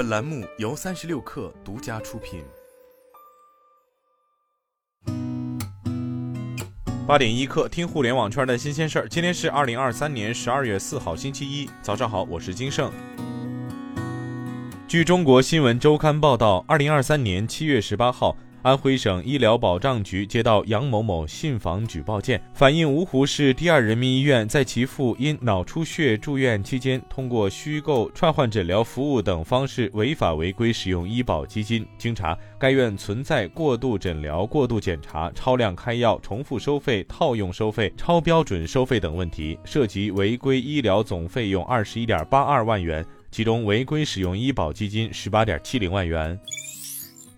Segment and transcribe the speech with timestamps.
[0.00, 2.42] 本栏目由三十六氪独家出品。
[7.06, 9.06] 八点一刻，听互联网圈的新鲜事儿。
[9.06, 12.90] 今天是二零二三年十二月四号，星期一，早上好，我是金盛。
[14.88, 18.34] 据中国新闻周刊报道，二零二三年七月十八号。
[18.62, 31.86] 安徽省医疗保障局接到杨某某信访举报件，反映芜湖市第二人民医院在其父因脑出血住院期间，通过虚构串换诊疗服务等方式违法违规使用医保基金。
[31.96, 46.38] 经查，该院存在过度诊疗、过度检查、超量开药、重复收费、套用收费、超标准收费等问题，涉及违规医疗总费用二十一点八二万元，其中违规使用医保基金十八点七零万元。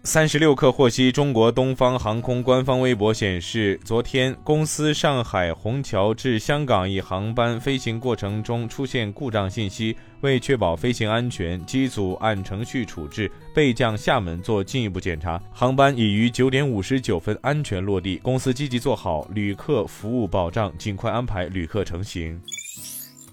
[0.05, 15.41] 三十六氪获悉，中国东方航空官方微博显示，昨天公司上海虹桥至香港一航班飞行过程中出现故障信息，为确保飞行安全，机组按程序处置，备降厦门做进一步检查。
[15.53, 22.41] 航班已于九点五十九分安全落地，公司积极做好旅客服务保障，尽快安排旅客成行。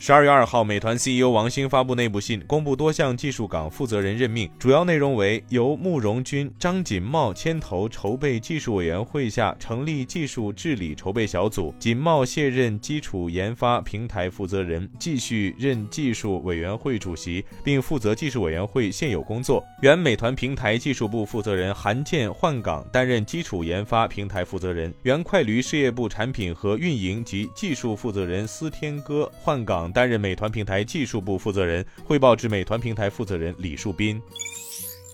[0.01, 19.61] 十二月二号，美团 CEO 王兴发布内部信，公布多项技术岗负责人任命，主要内容为由慕容军、张锦茂牵头筹备技术委员会下成立技术治理筹备小组，锦茂卸任基础研发平台负责人，继续任技术委员会主席，并负责技术委员会现有工作。
[19.81, 29.88] 原美团平台技术部负责人韩建换岗担任基础研发平台负责人，原快驴事业部产品和运营及技术负责人司天歌换岗。
[29.91, 34.21] 担任美团平台技术部负责人，汇报至美团平台负责人李树斌。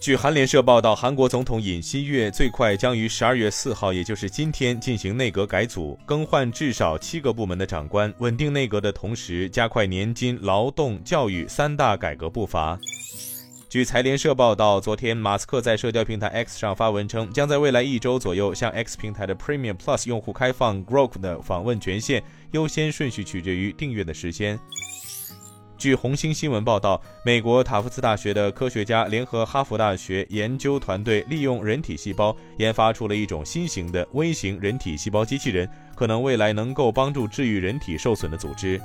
[0.02, 12.78] 据韩联社报道，韩国总统尹锡悦最快将于十二月四号，也就是今天进行内阁改组，更换至少七个部门的长官，稳定内阁的同时，加快年金、劳动、教育三大改革步伐。
[13.68, 24.58] 据财联社报道，昨天马斯克在社交平台 X 上发文称，将在未来一周左右向 X 平台的 Premium Plus 用户开放 Grok 的访问权限，优先顺序取决于订阅的时间。
[25.78, 38.80] 据红星新闻报道，美国塔夫茨大学的科学家联合哈佛大学研究团队，利用人体细胞研发出了一种新型的微型人体细胞机器人，可能未来能够帮助治愈人体受损的组织。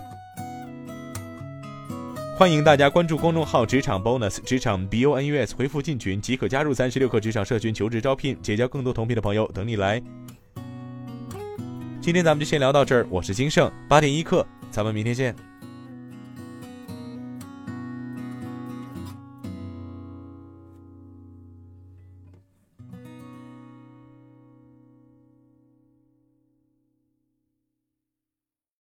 [2.41, 10.03] 欢迎大家关注公众号“职场 bonus”，职场 b o n u s，回复进群即可加入三十六氪职场社群，求职招聘，结交更多同频的朋友，等你来。
[12.01, 15.37] 今天咱们就先聊到这儿，我是金盛，八点一刻，咱们明天见。